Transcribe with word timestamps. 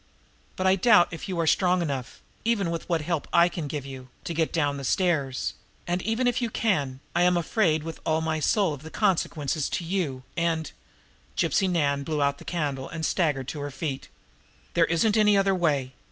But 0.55 0.65
I 0.65 0.73
doubt 0.77 1.09
if 1.13 1.29
you 1.29 1.39
are 1.39 1.45
strong 1.45 1.83
enough, 1.83 2.21
even 2.43 2.71
with 2.71 2.89
what 2.89 3.01
help 3.03 3.27
I 3.31 3.47
can 3.47 3.67
give 3.67 3.85
you, 3.85 4.09
to 4.23 4.33
get 4.33 4.51
down 4.51 4.77
the 4.77 4.83
stairs, 4.83 5.53
and 5.85 6.01
even 6.01 6.25
if 6.25 6.41
you 6.41 6.49
can, 6.49 7.01
I 7.15 7.21
am 7.21 7.37
afraid 7.37 7.83
with 7.83 7.99
all 8.03 8.19
my 8.19 8.39
soul 8.39 8.73
of 8.73 8.81
the 8.81 8.89
consequences 8.89 9.69
to 9.69 9.83
you, 9.83 10.23
and" 10.35 10.71
Gypsy 11.37 11.69
Nan 11.69 12.01
blew 12.01 12.19
out 12.19 12.39
the 12.39 12.45
candle, 12.45 12.89
and 12.89 13.05
staggered 13.05 13.47
to 13.49 13.59
her 13.59 13.69
feet. 13.69 14.07
"There 14.73 14.85
isn't 14.85 15.17
any 15.17 15.37
other 15.37 15.53
way." 15.53 15.93